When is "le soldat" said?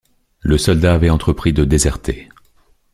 0.39-0.95